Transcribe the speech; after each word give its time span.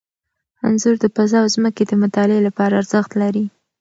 انځور 0.67 0.95
د 1.01 1.05
فضا 1.15 1.37
او 1.43 1.47
ځمکې 1.55 1.83
د 1.87 1.91
مطالعې 2.03 2.39
لپاره 2.47 2.73
ارزښت 2.81 3.11
لري. 3.21 3.45